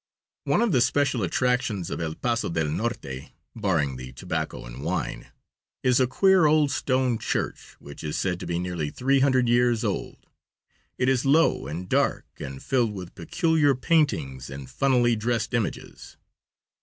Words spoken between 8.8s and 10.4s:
300 years old.